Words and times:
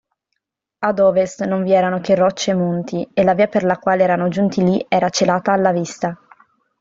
Ad 0.79 0.97
ovest 0.97 1.43
non 1.43 1.61
vi 1.61 1.73
erano 1.73 1.99
che 2.01 2.15
rocce 2.15 2.49
e 2.49 2.53
monti, 2.55 3.07
e 3.13 3.23
la 3.23 3.35
via 3.35 3.45
per 3.45 3.63
la 3.63 3.77
quale 3.77 4.01
erano 4.01 4.29
giunti 4.29 4.63
lì 4.63 4.83
era 4.89 5.09
celata 5.09 5.51
alla 5.51 5.71
vista. 5.71 6.17